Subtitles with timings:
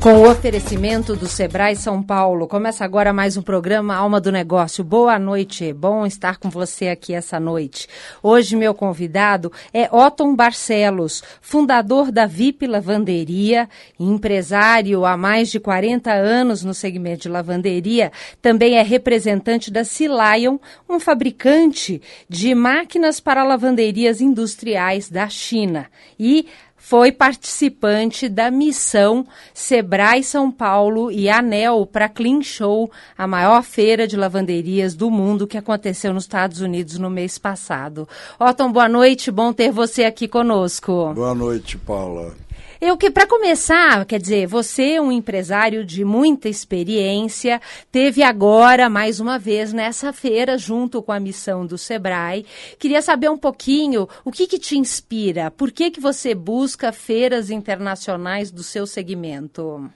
[0.00, 4.82] Com o oferecimento do Sebrae São Paulo, começa agora mais um programa Alma do Negócio.
[4.82, 7.86] Boa noite, bom estar com você aqui essa noite.
[8.22, 13.68] Hoje meu convidado é Otton Barcelos, fundador da VIP Lavanderia,
[13.98, 20.56] empresário há mais de 40 anos no segmento de lavanderia, também é representante da Silion,
[20.88, 25.90] um fabricante de máquinas para lavanderias industriais da China.
[26.18, 26.46] E
[26.80, 34.08] foi participante da missão Sebrae São Paulo e ANEL para Clean Show, a maior feira
[34.08, 38.08] de lavanderias do mundo que aconteceu nos Estados Unidos no mês passado.
[38.40, 41.12] Otton, boa noite, bom ter você aqui conosco.
[41.14, 42.34] Boa noite, Paula.
[42.80, 47.60] Eu que, para começar, quer dizer, você, um empresário de muita experiência,
[47.92, 52.46] teve agora, mais uma vez, nessa feira, junto com a missão do Sebrae.
[52.78, 57.50] Queria saber um pouquinho o que, que te inspira, por que, que você busca feiras
[57.50, 59.90] internacionais do seu segmento?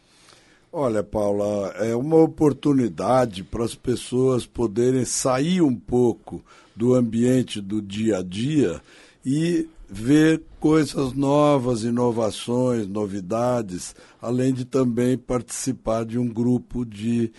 [0.70, 6.44] Olha, Paula, é uma oportunidade para as pessoas poderem sair um pouco
[6.76, 8.82] do ambiente do dia a dia
[9.24, 17.32] e ver coisas novas, inovações, novidades, além de também participar de um grupo de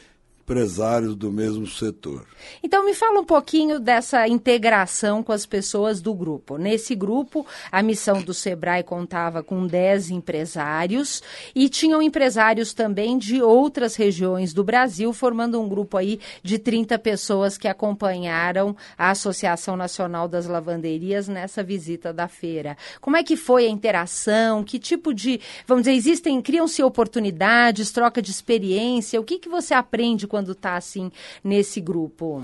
[0.46, 2.24] empresários do mesmo setor.
[2.62, 6.56] Então me fala um pouquinho dessa integração com as pessoas do grupo.
[6.60, 11.24] Nesse grupo, a missão do Sebrae contava com 10 empresários
[11.56, 17.00] e tinham empresários também de outras regiões do Brasil, formando um grupo aí de 30
[17.00, 22.78] pessoas que acompanharam a Associação Nacional das Lavanderias nessa visita da feira.
[23.02, 24.64] Como é que foi a interação?
[24.64, 29.20] Que tipo de, vamos dizer, existem, criam-se oportunidades, troca de experiência?
[29.20, 31.10] O que que você aprende quando está assim
[31.42, 32.44] nesse grupo?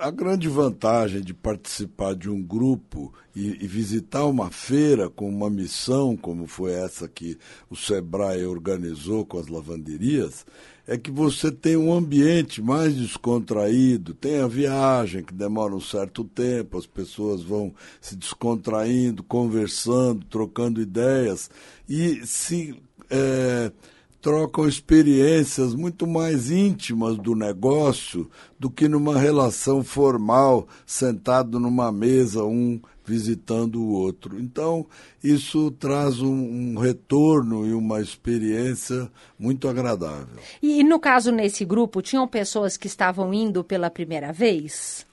[0.00, 5.50] A, grande vantagem de participar de um grupo e, e, visitar uma feira com uma
[5.50, 7.36] missão, como foi essa que
[7.68, 10.46] o Sebrae organizou com as lavanderias,
[10.86, 16.24] é que você tem um ambiente mais descontraído, tem a viagem que demora um certo
[16.24, 21.50] tempo, as pessoas vão se descontraindo, conversando, trocando ideias
[21.86, 22.74] e se.
[23.10, 23.70] É,
[24.20, 32.44] trocam experiências muito mais íntimas do negócio do que numa relação formal, sentado numa mesa,
[32.44, 34.38] um visitando o outro.
[34.38, 34.86] Então,
[35.24, 40.38] isso traz um, um retorno e uma experiência muito agradável.
[40.62, 45.09] E, no caso, nesse grupo, tinham pessoas que estavam indo pela primeira vez?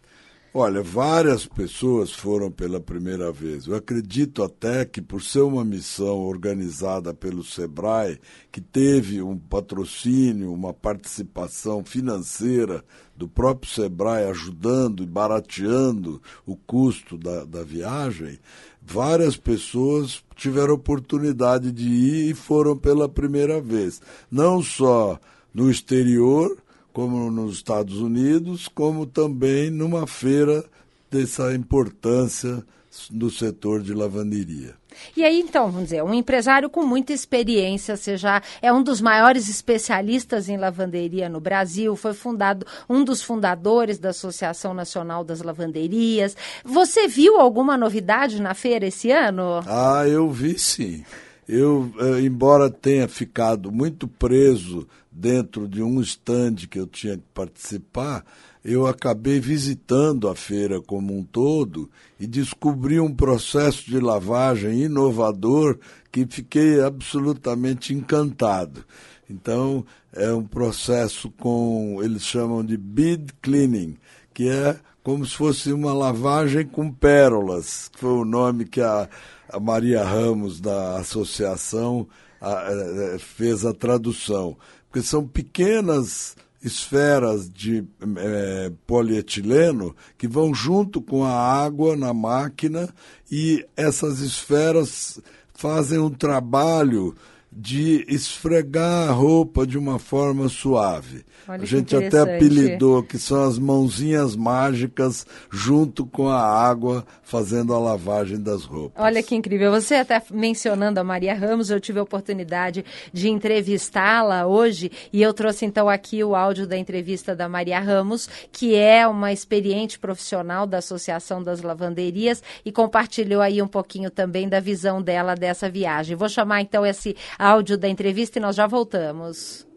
[0.59, 3.67] Olha, várias pessoas foram pela primeira vez.
[3.67, 8.19] Eu acredito até que, por ser uma missão organizada pelo SEBRAE,
[8.51, 12.83] que teve um patrocínio, uma participação financeira
[13.15, 18.39] do próprio SEBRAE ajudando e barateando o custo da, da viagem,
[18.81, 24.01] várias pessoas tiveram oportunidade de ir e foram pela primeira vez.
[24.31, 25.19] Não só
[25.53, 26.57] no exterior,
[26.97, 30.65] como nos Estados Unidos, como também numa feira
[31.11, 32.65] dessa importância
[33.11, 34.73] no setor de lavanderia.
[35.15, 38.99] E aí, então, vamos dizer, um empresário com muita experiência, você já é um dos
[38.99, 45.43] maiores especialistas em lavanderia no Brasil, foi fundado um dos fundadores da Associação Nacional das
[45.43, 46.35] Lavanderias.
[46.65, 49.61] Você viu alguma novidade na feira esse ano?
[49.67, 51.05] Ah, eu vi sim.
[51.47, 54.87] Eu, eh, embora tenha ficado muito preso
[55.17, 58.23] dentro de um stand que eu tinha que participar,
[58.63, 61.89] eu acabei visitando a feira como um todo
[62.19, 65.79] e descobri um processo de lavagem inovador
[66.11, 68.85] que fiquei absolutamente encantado.
[69.29, 69.83] Então,
[70.13, 73.97] é um processo com, eles chamam de bead cleaning,
[74.33, 79.09] que é como se fosse uma lavagem com pérolas, que foi o nome que a,
[79.49, 82.07] a Maria Ramos, da associação,
[82.39, 84.57] a, a, é, é, fez a tradução
[84.89, 87.85] porque são pequenas esferas de
[88.17, 92.89] é, polietileno que vão junto com a água na máquina
[93.31, 95.19] e essas esferas
[95.53, 97.15] fazem um trabalho
[97.51, 101.25] de esfregar a roupa de uma forma suave.
[101.47, 107.73] Olha a gente até apelidou que são as mãozinhas mágicas junto com a água fazendo
[107.73, 109.01] a lavagem das roupas.
[109.01, 109.71] Olha que incrível.
[109.71, 112.83] Você até mencionando a Maria Ramos, eu tive a oportunidade
[113.13, 118.29] de entrevistá-la hoje e eu trouxe então aqui o áudio da entrevista da Maria Ramos,
[118.51, 124.49] que é uma experiente profissional da Associação das Lavanderias e compartilhou aí um pouquinho também
[124.49, 126.15] da visão dela dessa viagem.
[126.15, 129.67] Vou chamar então esse áudio da entrevista e nós já voltamos.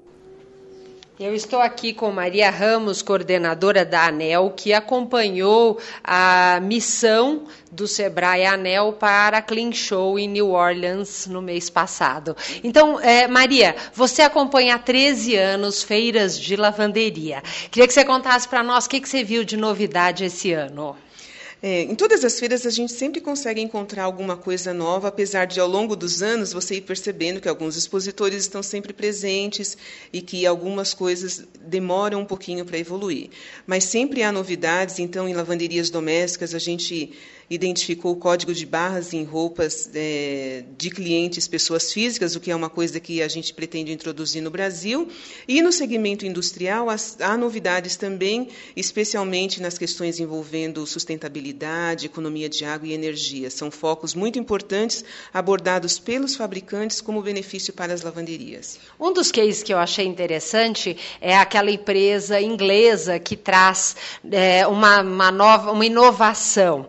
[1.20, 8.46] Eu estou aqui com Maria Ramos, coordenadora da ANEL, que acompanhou a missão do Sebrae
[8.46, 12.34] ANEL para a Clean Show em New Orleans no mês passado.
[12.64, 17.42] Então, é, Maria, você acompanha há 13 anos feiras de lavanderia.
[17.70, 20.96] Queria que você contasse para nós o que, que você viu de novidade esse ano.
[21.62, 25.60] É, em todas as feiras a gente sempre consegue encontrar alguma coisa nova, apesar de
[25.60, 29.76] ao longo dos anos você ir percebendo que alguns expositores estão sempre presentes
[30.10, 33.28] e que algumas coisas demoram um pouquinho para evoluir.
[33.66, 37.12] Mas sempre há novidades, então em lavanderias domésticas a gente
[37.50, 42.54] identificou o código de barras em roupas é, de clientes, pessoas físicas, o que é
[42.54, 45.08] uma coisa que a gente pretende introduzir no Brasil.
[45.48, 52.86] E no segmento industrial, há novidades também, especialmente nas questões envolvendo sustentabilidade, economia de água
[52.86, 53.50] e energia.
[53.50, 55.04] São focos muito importantes
[55.34, 58.78] abordados pelos fabricantes como benefício para as lavanderias.
[58.98, 63.96] Um dos cases que eu achei interessante é aquela empresa inglesa que traz
[64.30, 66.86] é, uma, uma, nova, uma inovação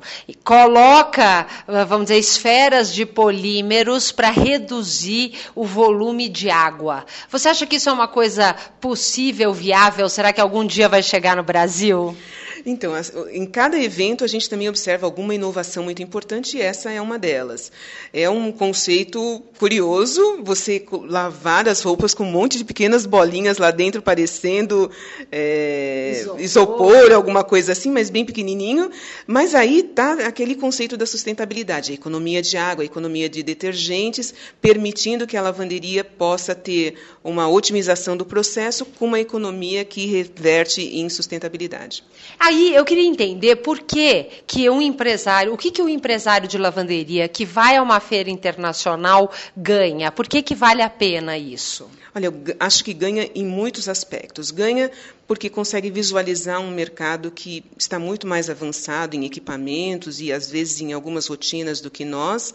[0.51, 1.47] coloca,
[1.87, 7.05] vamos dizer, esferas de polímeros para reduzir o volume de água.
[7.29, 10.09] Você acha que isso é uma coisa possível, viável?
[10.09, 12.17] Será que algum dia vai chegar no Brasil?
[12.65, 12.93] Então,
[13.31, 17.17] em cada evento a gente também observa alguma inovação muito importante e essa é uma
[17.17, 17.71] delas.
[18.13, 23.71] É um conceito curioso, você lavar as roupas com um monte de pequenas bolinhas lá
[23.71, 24.89] dentro, parecendo
[25.31, 26.41] é, isopor.
[26.41, 27.11] isopor.
[27.11, 28.91] alguma coisa assim, mas bem pequenininho.
[29.25, 34.33] Mas aí está aquele conceito da sustentabilidade, a economia de água, a economia de detergentes,
[34.61, 40.81] permitindo que a lavanderia possa ter uma otimização do processo com uma economia que reverte
[40.81, 42.03] em sustentabilidade.
[42.51, 46.57] Aí eu queria entender por que, que um empresário, o que, que um empresário de
[46.57, 50.11] lavanderia que vai a uma feira internacional ganha?
[50.11, 51.89] Por que, que vale a pena isso?
[52.13, 54.51] Olha, eu acho que ganha em muitos aspectos.
[54.51, 54.91] Ganha
[55.25, 60.81] porque consegue visualizar um mercado que está muito mais avançado em equipamentos e, às vezes,
[60.81, 62.53] em algumas rotinas do que nós.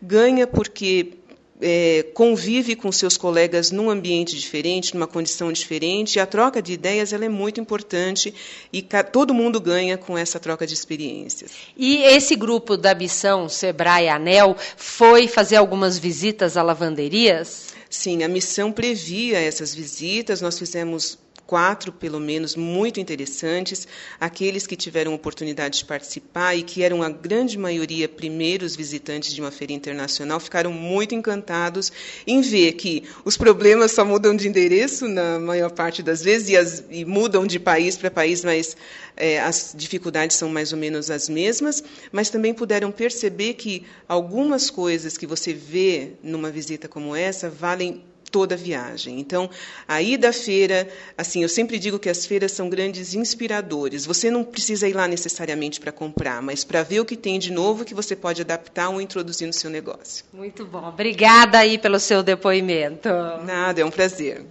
[0.00, 1.18] Ganha porque
[1.66, 6.74] é, convive com seus colegas num ambiente diferente, numa condição diferente, e a troca de
[6.74, 8.34] ideias ela é muito importante
[8.70, 11.52] e todo mundo ganha com essa troca de experiências.
[11.74, 17.68] E esse grupo da missão Sebrae Anel foi fazer algumas visitas a lavanderias?
[17.88, 21.16] Sim, a missão previa essas visitas, nós fizemos
[21.46, 23.86] quatro, pelo menos, muito interessantes.
[24.18, 29.40] Aqueles que tiveram oportunidade de participar e que eram a grande maioria primeiros visitantes de
[29.40, 31.92] uma feira internacional ficaram muito encantados
[32.26, 36.56] em ver que os problemas só mudam de endereço na maior parte das vezes e,
[36.56, 38.76] as, e mudam de país para país, mas
[39.16, 41.82] é, as dificuldades são mais ou menos as mesmas.
[42.10, 48.02] Mas também puderam perceber que algumas coisas que você vê numa visita como essa valem
[48.34, 49.20] toda a viagem.
[49.20, 49.48] Então,
[49.86, 54.04] a ida à feira, assim, eu sempre digo que as feiras são grandes inspiradores.
[54.06, 57.52] Você não precisa ir lá necessariamente para comprar, mas para ver o que tem de
[57.52, 60.24] novo que você pode adaptar ou introduzir no seu negócio.
[60.32, 60.88] Muito bom.
[60.88, 63.08] Obrigada aí pelo seu depoimento.
[63.44, 64.44] Nada, é um prazer.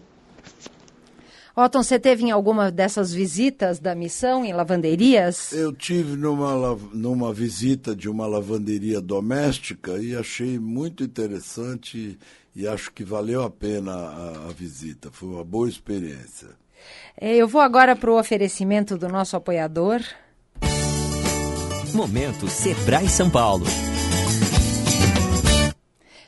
[1.53, 5.51] Otton, você teve em alguma dessas visitas da missão em lavanderias?
[5.51, 12.17] Eu tive numa, numa visita de uma lavanderia doméstica e achei muito interessante
[12.55, 15.09] e acho que valeu a pena a, a visita.
[15.11, 16.49] Foi uma boa experiência.
[17.19, 20.01] É, eu vou agora para o oferecimento do nosso apoiador.
[21.93, 23.65] Momento Sebrae São Paulo.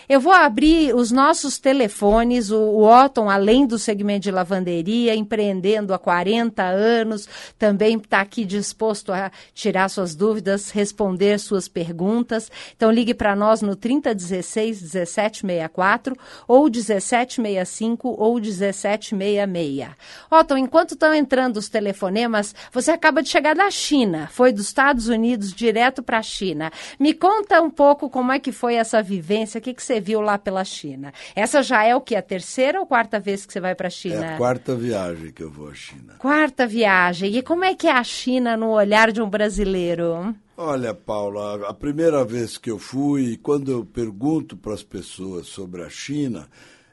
[0.08, 2.50] Eu vou abrir os nossos telefones.
[2.50, 8.44] O, o Otton, além do segmento de lavanderia, empreendendo há 40 anos, também está aqui
[8.44, 12.50] disposto a tirar suas dúvidas, responder suas perguntas.
[12.76, 19.90] Então ligue para nós no 3016 17 1764 ou 1765 ou 1766.
[20.30, 25.08] Otton, enquanto estão entrando os telefonemas, você acaba de chegar da China, foi dos Estados
[25.08, 26.70] Unidos direto para a China.
[26.98, 30.20] Me conta um pouco como é que foi essa vivência, o que, que você viu
[30.20, 31.12] lá pela China.
[31.34, 32.14] Essa já é o que?
[32.16, 34.25] A terceira ou quarta vez que você vai para a China?
[34.25, 36.14] É a quarta viagem que eu vou à China.
[36.18, 37.34] Quarta viagem.
[37.36, 40.34] E como é que é a China no olhar de um brasileiro?
[40.58, 45.82] Olha, Paula, a primeira vez que eu fui, quando eu pergunto para as pessoas sobre
[45.82, 46.48] a China,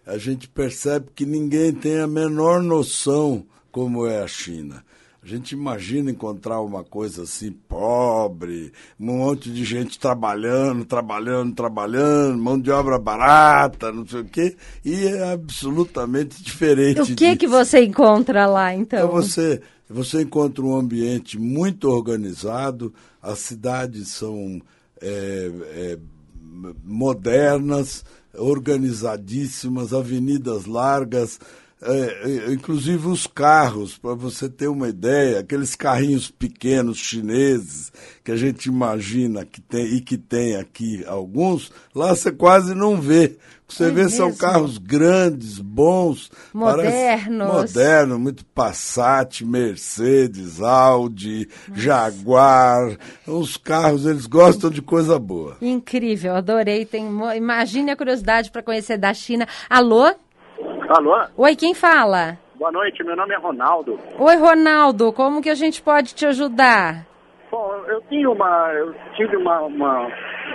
[0.06, 4.84] a gente percebe que ninguém tem a menor noção como é a China.
[5.24, 12.38] A gente imagina encontrar uma coisa assim, pobre, um monte de gente trabalhando, trabalhando, trabalhando,
[12.38, 17.00] mão de obra barata, não sei o quê, e é absolutamente diferente.
[17.00, 17.38] O que disso.
[17.38, 19.00] que você encontra lá, então?
[19.00, 24.62] Então você, você encontra um ambiente muito organizado, as cidades são
[25.02, 26.00] é, é,
[26.84, 28.04] modernas,
[28.34, 31.40] organizadíssimas, avenidas largas,
[31.86, 37.92] é, é inclusive os carros, para você ter uma ideia, aqueles carrinhos pequenos chineses
[38.24, 43.00] que a gente imagina que tem e que tem aqui alguns, lá você quase não
[43.00, 43.38] vê.
[43.68, 44.18] Você é vê mesmo?
[44.18, 51.82] são carros grandes, bons, modernos, moderno, muito Passat, Mercedes, Audi, Nossa.
[51.82, 55.58] Jaguar, os carros eles gostam de coisa boa.
[55.62, 56.86] Incrível, adorei.
[56.86, 59.48] Tem, imagine a curiosidade para conhecer da China.
[59.68, 60.14] Alô?
[60.96, 61.20] Alô?
[61.38, 62.38] Oi, quem fala?
[62.54, 64.00] Boa noite, meu nome é Ronaldo.
[64.20, 67.08] Oi, Ronaldo, como que a gente pode te ajudar?
[67.50, 70.08] Bom, eu tinha uma, eu tive uma, uma,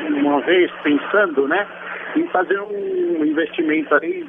[0.09, 1.67] uma vez pensando, né,
[2.15, 4.25] em fazer um investimento aí,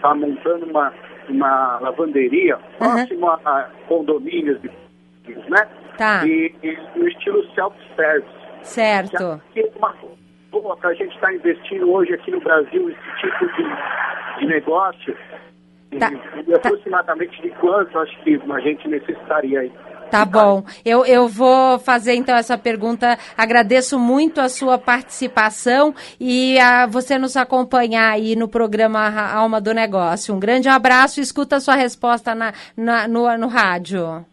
[0.00, 0.92] tá montando uma,
[1.28, 2.78] uma lavanderia uhum.
[2.78, 5.68] próximo a condomínios, né?
[5.98, 6.24] Tá.
[6.24, 8.30] E, e no estilo self-service.
[8.62, 9.42] Certo.
[9.52, 9.92] Que é uma
[10.52, 13.64] boa para a gente estar tá investindo hoje aqui no Brasil esse tipo de,
[14.42, 15.16] de negócio.
[15.98, 16.10] Tá.
[16.46, 17.42] E, aproximadamente tá.
[17.42, 19.72] de quanto acho que a gente necessitaria aí.
[20.10, 20.62] Tá bom.
[20.84, 23.18] Eu, eu vou fazer então essa pergunta.
[23.36, 29.00] Agradeço muito a sua participação e a você nos acompanhar aí no programa
[29.32, 30.34] Alma do Negócio.
[30.34, 34.24] Um grande abraço e escuta a sua resposta na, na no, no rádio.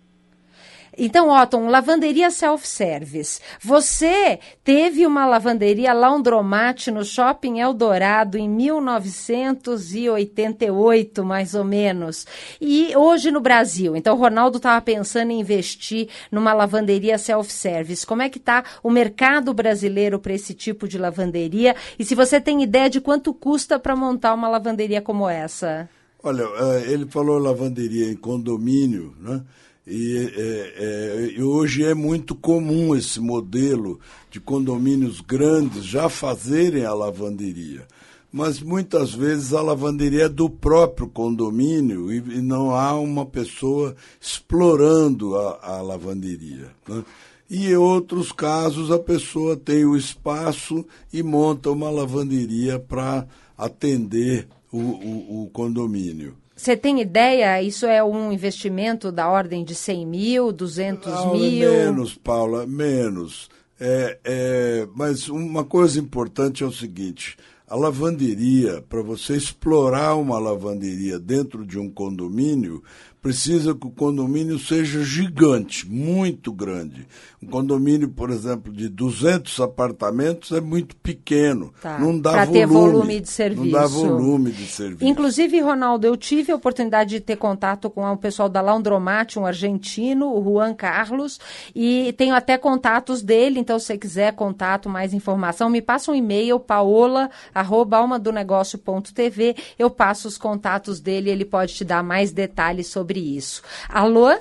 [1.02, 3.40] Então, Otton, lavanderia self-service.
[3.62, 12.28] Você teve uma lavanderia Laundromat no Shopping Eldorado em 1988, mais ou menos.
[12.60, 13.96] E hoje no Brasil.
[13.96, 18.06] Então, o Ronaldo estava pensando em investir numa lavanderia self-service.
[18.06, 21.78] Como é que está o mercado brasileiro para esse tipo de lavanderia?
[21.98, 25.88] E se você tem ideia de quanto custa para montar uma lavanderia como essa?
[26.22, 29.42] Olha, eh, ele falou lavanderia em condomínio, né?
[29.90, 36.94] E, é, é, hoje é muito comum esse modelo de condomínios grandes já fazerem a
[36.94, 37.88] lavanderia.
[38.32, 43.96] mas muitas vezes a lavanderia é do próprio condomínio e, e não há uma pessoa
[44.22, 46.70] explorando a, a lavanderia.
[46.88, 47.04] Né?
[47.50, 53.28] E em outros casos a pessoa tem o espaço e monta uma lavanderia para
[53.58, 56.36] atender o, o, o condomínio.
[56.60, 57.64] Você tem ideia?
[57.64, 61.72] Isso é um investimento da ordem de 100 mil, 200 Não, mil?
[61.72, 63.50] Menos, Paula, menos.
[63.80, 70.38] É, é, mas uma coisa importante é o seguinte: a lavanderia, para você explorar uma
[70.38, 72.84] lavanderia dentro de um condomínio,
[73.22, 77.06] precisa que o condomínio seja gigante, muito grande.
[77.44, 81.74] Um condomínio, por exemplo, de 200 apartamentos é muito pequeno.
[81.82, 82.00] Tá.
[82.00, 82.54] Não dá volume.
[82.54, 83.66] ter volume de serviço.
[83.66, 85.06] Não dá volume de serviço.
[85.06, 89.46] Inclusive, Ronaldo, eu tive a oportunidade de ter contato com o pessoal da Laundromat, um
[89.46, 91.40] argentino, o Juan Carlos,
[91.76, 96.16] e tenho até contatos dele, então se você quiser contato, mais informação, me passa um
[96.16, 102.88] e-mail, paola, arroba, almadonegócio.tv, eu passo os contatos dele, ele pode te dar mais detalhes
[102.88, 103.64] sobre sobre isso.
[103.88, 104.38] Alô?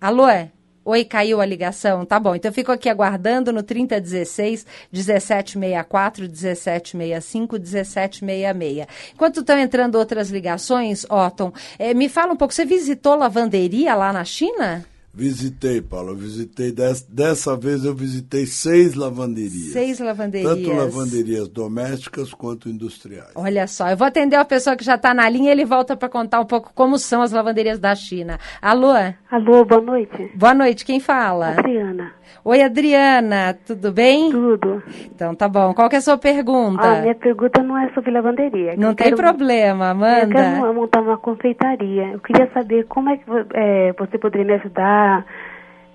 [0.00, 0.26] Alô?
[0.28, 0.50] É?
[0.82, 2.06] Oi, caiu a ligação?
[2.06, 8.86] Tá bom, então eu fico aqui aguardando no 3016 1764 1765 1766.
[9.12, 14.12] Enquanto estão entrando outras ligações, Otton, eh, me fala um pouco, você visitou lavanderia lá
[14.12, 14.86] na China?
[15.16, 16.10] Visitei, Paulo.
[16.10, 19.72] Eu visitei, des, dessa vez eu visitei seis lavanderias.
[19.72, 20.54] Seis lavanderias.
[20.54, 23.30] Tanto lavanderias domésticas quanto industriais.
[23.34, 25.96] Olha só, eu vou atender a pessoa que já está na linha e ele volta
[25.96, 28.38] para contar um pouco como são as lavanderias da China.
[28.60, 28.92] Alô?
[29.30, 30.30] Alô, boa noite.
[30.34, 31.52] Boa noite, quem fala?
[31.52, 32.12] Adriana.
[32.44, 34.30] Oi, Adriana, tudo bem?
[34.30, 34.82] Tudo.
[35.06, 35.74] Então tá bom.
[35.74, 36.82] Qual que é a sua pergunta?
[36.82, 38.76] A minha pergunta não é sobre lavanderia.
[38.76, 40.22] Não tem quero, problema, manda.
[40.22, 42.12] Eu quero montar uma confeitaria.
[42.12, 45.26] Eu queria saber como é que é, você poderia me ajudar.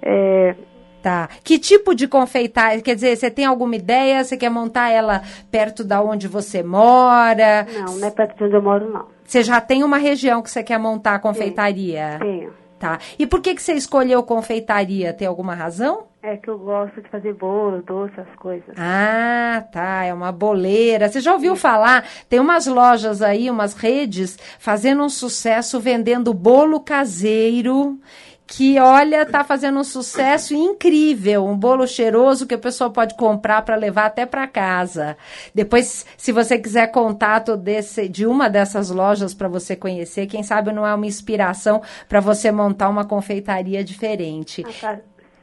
[0.02, 0.56] É...
[1.02, 1.30] Tá.
[1.44, 2.82] Que tipo de confeitaria?
[2.82, 4.24] Quer dizer, você tem alguma ideia?
[4.24, 7.66] Você quer montar ela perto da onde você mora?
[7.74, 9.06] Não, não é perto de onde eu moro, não.
[9.26, 12.18] Você já tem uma região que você quer montar a confeitaria?
[12.20, 12.54] Tenho.
[12.78, 13.00] Tá.
[13.18, 15.14] E por que, que você escolheu confeitaria?
[15.14, 16.11] Tem alguma razão?
[16.24, 18.76] É que eu gosto de fazer bolo, doce, as coisas.
[18.78, 20.06] Ah, tá.
[20.06, 21.10] É uma boleira.
[21.10, 22.08] Você já ouviu falar?
[22.30, 28.00] Tem umas lojas aí, umas redes, fazendo um sucesso vendendo bolo caseiro
[28.46, 33.62] que olha, tá fazendo um sucesso incrível, um bolo cheiroso que a pessoa pode comprar
[33.62, 35.16] para levar até para casa.
[35.56, 40.74] Depois, se você quiser contato desse, de uma dessas lojas para você conhecer, quem sabe
[40.74, 44.66] não é uma inspiração para você montar uma confeitaria diferente.
[44.68, 45.00] Ah, tá.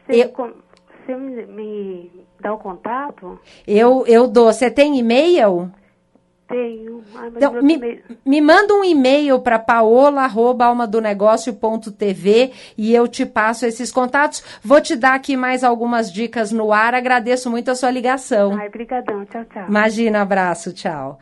[0.07, 0.33] Eu,
[1.09, 3.41] você me, me dá o contato?
[3.67, 4.53] Eu, eu dou.
[4.53, 5.73] Você tem e-mail?
[6.47, 7.03] Tenho.
[7.15, 14.43] Ai, então, me, me, manda um e-mail para paola.almadonegócio.tv e eu te passo esses contatos.
[14.63, 16.95] Vou te dar aqui mais algumas dicas no ar.
[16.95, 18.57] Agradeço muito a sua ligação.
[18.59, 19.27] Ai, brigadão.
[19.27, 19.67] Tchau, tchau.
[19.69, 20.73] Imagina, abraço.
[20.73, 21.19] Tchau.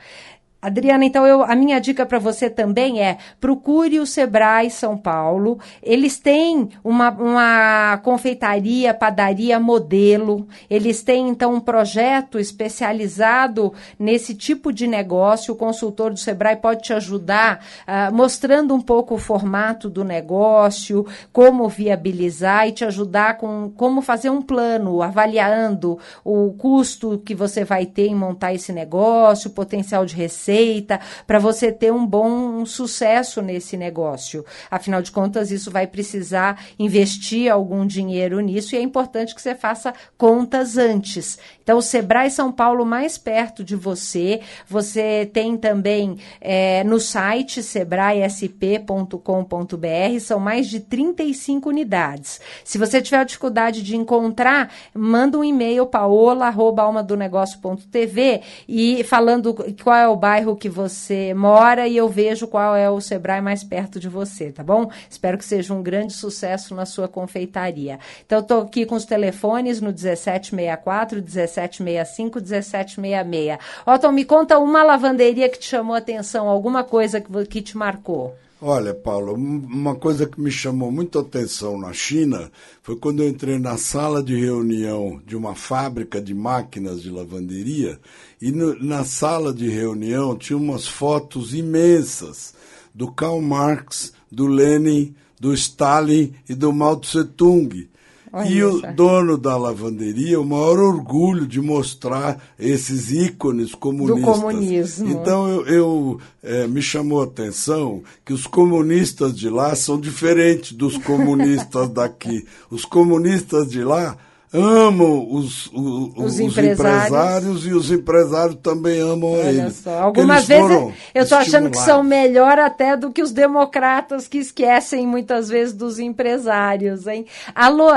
[0.60, 5.60] Adriana, então eu, a minha dica para você também é procure o Sebrae São Paulo.
[5.82, 10.48] Eles têm uma, uma confeitaria, padaria modelo.
[10.68, 15.52] Eles têm então um projeto especializado nesse tipo de negócio.
[15.52, 21.06] O consultor do Sebrae pode te ajudar uh, mostrando um pouco o formato do negócio,
[21.32, 27.62] como viabilizar e te ajudar com como fazer um plano, avaliando o custo que você
[27.62, 32.06] vai ter em montar esse negócio, o potencial de receita receita, para você ter um
[32.06, 34.42] bom sucesso nesse negócio.
[34.70, 39.54] Afinal de contas, isso vai precisar investir algum dinheiro nisso e é importante que você
[39.54, 41.38] faça contas antes.
[41.62, 44.40] Então, o Sebrae São Paulo mais perto de você.
[44.68, 52.40] Você tem também é, no site sebraesp.com.br, são mais de 35 unidades.
[52.64, 60.16] Se você tiver dificuldade de encontrar, manda um e-mail paola.almadonegócio.tv e falando qual é o
[60.16, 64.06] bairro bairro que você mora e eu vejo qual é o Sebrae mais perto de
[64.06, 64.90] você, tá bom?
[65.08, 67.98] Espero que seja um grande sucesso na sua confeitaria.
[68.26, 73.58] Então, estou aqui com os telefones no 1764, 1765, 1766.
[73.86, 77.76] Otton, me conta uma lavanderia que te chamou a atenção, alguma coisa que, que te
[77.78, 78.34] marcou.
[78.60, 82.50] Olha, Paulo, uma coisa que me chamou muito a atenção na China
[82.82, 88.00] foi quando eu entrei na sala de reunião de uma fábrica de máquinas de lavanderia
[88.40, 92.54] e no, na sala de reunião tinha umas fotos imensas
[92.94, 97.86] do Karl Marx, do Lenin, do Stalin e do Mao Tse Tung.
[98.32, 104.20] Olha e o dono da lavanderia, o maior orgulho de mostrar esses ícones comunistas.
[104.20, 105.08] Do comunismo.
[105.10, 110.72] Então eu, eu é, me chamou a atenção que os comunistas de lá são diferentes
[110.72, 112.46] dos comunistas daqui.
[112.70, 114.16] Os comunistas de lá
[114.52, 115.72] amam os, os,
[116.16, 117.06] Os os empresários.
[117.06, 117.66] empresários.
[117.66, 119.74] e os empresários também amam Olha eles.
[119.76, 124.26] só, algumas Eles vezes eu estou achando que são melhor até do que os democratas
[124.28, 127.26] que esquecem muitas vezes dos empresários, hein?
[127.54, 127.90] Alô?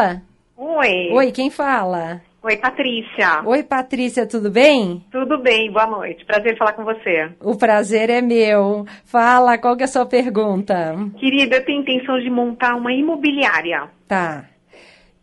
[0.57, 1.09] Oi.
[1.13, 2.21] Oi, quem fala?
[2.41, 3.41] Oi, Patrícia.
[3.45, 5.03] Oi, Patrícia, tudo bem?
[5.11, 5.69] Tudo bem?
[5.71, 6.25] Boa noite.
[6.25, 7.29] Prazer falar com você.
[7.41, 8.85] O prazer é meu.
[9.03, 10.95] Fala, qual que é a sua pergunta?
[11.19, 13.89] Querida, eu tenho intenção de montar uma imobiliária.
[14.07, 14.45] Tá.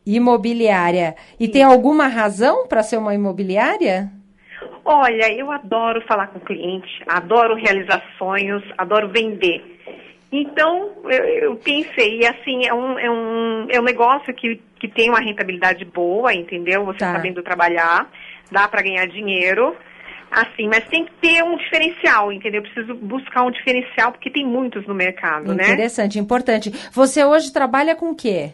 [0.07, 1.17] Imobiliária.
[1.39, 4.11] E tem alguma razão para ser uma imobiliária?
[4.85, 9.61] Olha, eu adoro falar com o cliente, adoro realizar sonhos, adoro vender.
[10.31, 14.87] Então, eu, eu pensei, e assim, é um, é um, é um negócio que, que
[14.89, 16.85] tem uma rentabilidade boa, entendeu?
[16.85, 17.13] Você Tá.
[17.13, 18.09] sabendo trabalhar,
[18.51, 19.75] dá para ganhar dinheiro.
[20.31, 22.61] Assim, mas tem que ter um diferencial, entendeu?
[22.61, 25.65] Eu preciso buscar um diferencial, porque tem muitos no mercado, né?
[25.65, 26.71] Interessante, importante.
[26.93, 28.51] Você hoje trabalha com o quê?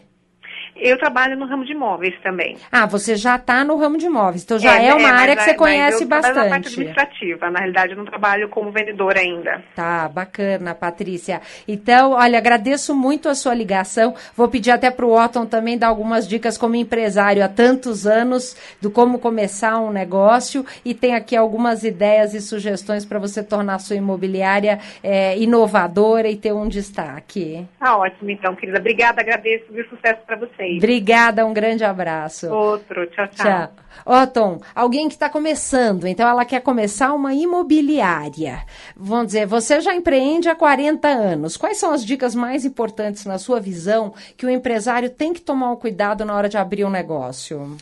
[0.75, 2.57] Eu trabalho no ramo de imóveis também.
[2.71, 5.41] Ah, você já está no ramo de imóveis, então já é, uma mas área que
[5.41, 6.67] a- você conhece eu trabalho Na parte bastante.
[6.79, 7.49] administrativa.
[7.51, 9.63] Na realidade, eu não trabalho como vendedora ainda.
[9.75, 11.41] Tá, bacana, Patrícia.
[11.67, 14.15] Então, olha, agradeço muito a sua ligação.
[14.35, 18.55] Vou pedir até para o Otton também dar algumas dicas como empresário há tantos anos
[18.81, 23.75] do como começar um negócio e tem aqui algumas ideias e sugestões para você tornar
[23.75, 27.65] a sua imobiliária eh, inovadora e ter um destaque.
[27.79, 28.79] Tá ótimo, então, querida.
[28.79, 30.77] Obrigada, agradeço e sucesso para vocês.
[30.77, 32.47] Obrigada, um grande abraço.
[32.49, 33.45] Outro, tchau, tchau.
[33.45, 33.71] Tchau.
[34.05, 38.63] Otton, alguém que está começando, então ela quer começar uma imobiliária.
[38.95, 41.55] Vamos dizer, você já empreende há 40 anos.
[41.55, 45.71] Quais são as dicas mais importantes na sua visão que o empresário tem que tomar
[45.71, 47.77] um cuidado na hora de abrir um negócio?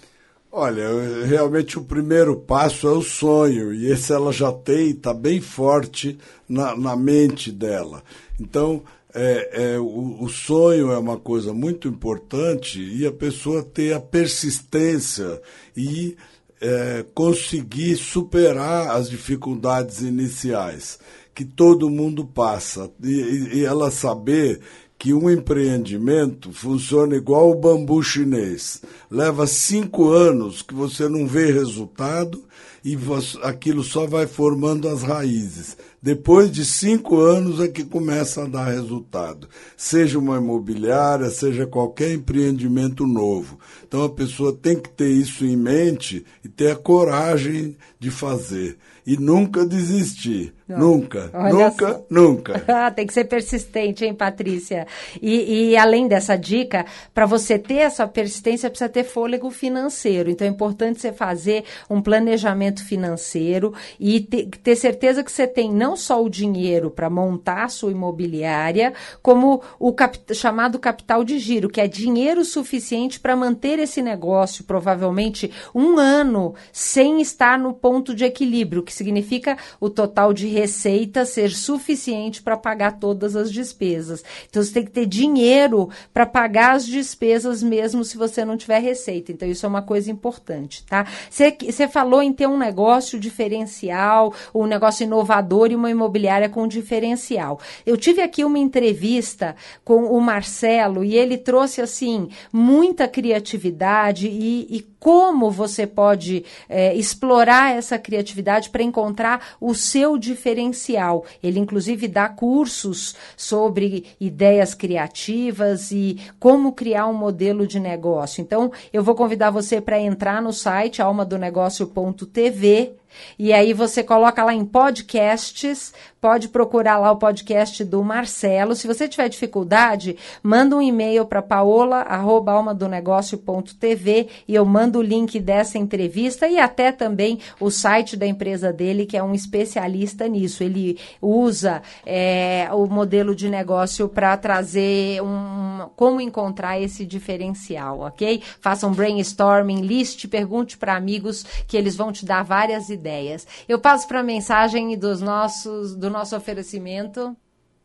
[0.52, 0.86] Olha,
[1.26, 6.20] realmente o primeiro passo é o sonho, e esse ela já tem, está bem forte
[6.48, 8.04] na, na mente dela.
[8.38, 8.84] Então,
[9.14, 14.00] é, é, o, o sonho é uma coisa muito importante e a pessoa ter a
[14.00, 15.42] persistência
[15.76, 16.16] e
[16.60, 21.00] é, conseguir superar as dificuldades iniciais
[21.34, 22.92] que todo mundo passa.
[23.04, 24.60] E, e- ela saber
[25.00, 28.82] que um empreendimento funciona igual o bambu chinês.
[29.10, 32.44] Leva cinco anos que você não vê resultado
[32.84, 35.76] e você- aquilo só vai formando as raízes.
[36.04, 39.48] Depois de cinco anos é que começa a dar resultado.
[39.78, 43.60] Seja uma imobiliária, seja qualquer empreendimento novo.
[43.88, 48.78] Então a pessoa tem que ter isso em mente e ter a coragem de fazer.
[49.06, 50.54] E nunca desistir.
[50.68, 52.06] Nunca, Olha nunca, só.
[52.10, 52.64] nunca.
[52.70, 54.88] Ah, Tem que ser persistente, hein, Patrícia?
[55.22, 60.30] E, e além dessa dica, para você ter essa persistência, precisa ter fôlego financeiro.
[60.30, 65.74] Então é importante você fazer um planejamento financeiro e te- ter certeza que você tem
[65.74, 71.40] não só o dinheiro para montar a sua imobiliária, como o cap- chamado capital de
[71.40, 77.74] giro, que é dinheiro suficiente para manter esse negócio, provavelmente um ano, sem estar no
[77.74, 83.52] ponto de equilíbrio, que significa o total de receita ser suficiente para pagar todas as
[83.52, 84.24] despesas.
[84.50, 88.80] Então você tem que ter dinheiro para pagar as despesas mesmo se você não tiver
[88.80, 89.32] receita.
[89.32, 91.06] Então isso é uma coisa importante, tá?
[91.30, 97.60] Você falou em ter um negócio diferencial, um negócio inovador e uma imobiliária com diferencial.
[97.86, 104.68] Eu tive aqui uma entrevista com o Marcelo e ele trouxe assim muita criatividade e,
[104.70, 111.26] e como você pode eh, explorar essa criatividade para encontrar o seu diferencial.
[111.42, 118.42] Ele, inclusive, dá cursos sobre ideias criativas e como criar um modelo de negócio.
[118.42, 123.01] Então, eu vou convidar você para entrar no site almadonegócio.tv
[123.38, 128.76] e aí você coloca lá em podcasts, pode procurar lá o podcast do Marcelo.
[128.76, 135.80] Se você tiver dificuldade, manda um e-mail para paola@almadonegócio.tv e eu mando o link dessa
[135.80, 140.64] entrevista e até também o site da empresa dele, que é um especialista nisso.
[140.64, 148.44] Ele usa é, o modelo de negócio para trazer um como encontrar esse diferencial, ok?
[148.60, 153.48] Faça um brainstorming, liste, pergunte para amigos que eles vão te dar várias ideias.
[153.68, 157.36] Eu passo para a mensagem dos nossos, do nosso oferecimento.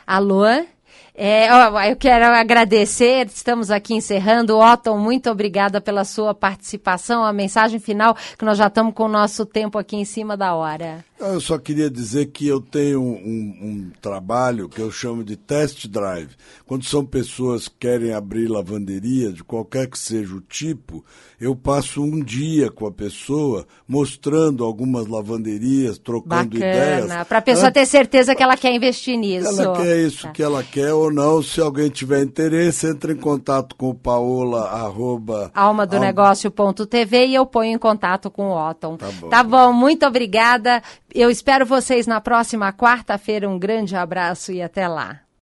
[0.07, 0.45] Alô?
[1.21, 1.49] É,
[1.91, 4.57] eu quero agradecer, estamos aqui encerrando.
[4.57, 7.25] Otton, muito obrigada pela sua participação.
[7.25, 10.55] A mensagem final, que nós já estamos com o nosso tempo aqui em cima da
[10.55, 11.05] hora.
[11.21, 15.89] Eu só queria dizer que eu tenho um, um, trabalho que eu chamo de test
[15.89, 16.31] drive.
[16.65, 21.05] Quando são pessoas que querem abrir lavanderia, de qualquer que seja o tipo,
[21.41, 27.27] eu passo um dia com a pessoa, mostrando algumas lavanderias, trocando Bacana, ideias.
[27.27, 29.61] Para a pessoa ter certeza que ela quer investir nisso.
[29.61, 30.31] Ela quer isso tá.
[30.31, 31.43] que ela quer ou não.
[31.43, 35.51] Se alguém tiver interesse, entre em contato com o paola, arroba...
[35.55, 38.97] almadonegócio.tv e eu ponho em contato com o Otton.
[38.97, 39.29] Tá bom.
[39.29, 40.83] Tá bom, muito obrigada.
[41.15, 43.49] Eu espero vocês na próxima quarta-feira.
[43.49, 45.28] Um grande abraço e até lá.